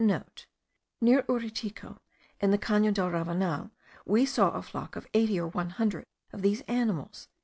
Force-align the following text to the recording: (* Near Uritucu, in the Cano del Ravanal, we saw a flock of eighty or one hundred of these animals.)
(* 0.01 0.01
Near 0.01 1.21
Uritucu, 1.29 1.99
in 2.39 2.49
the 2.49 2.57
Cano 2.57 2.89
del 2.89 3.11
Ravanal, 3.11 3.69
we 4.03 4.25
saw 4.25 4.49
a 4.49 4.63
flock 4.63 4.95
of 4.95 5.05
eighty 5.13 5.39
or 5.39 5.49
one 5.49 5.69
hundred 5.69 6.07
of 6.33 6.41
these 6.41 6.61
animals.) 6.61 7.27